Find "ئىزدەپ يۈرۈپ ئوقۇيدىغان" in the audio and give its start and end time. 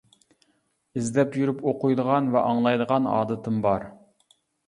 1.01-2.31